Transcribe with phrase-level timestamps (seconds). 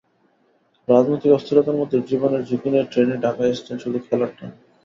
[0.87, 4.55] রাজনৈতিক অস্থিরতার মধ্যেও জীবনের ঝুঁকি নিয়ে ট্রেনে ঢাকায় এসেছেন শুধু খেলার টানে।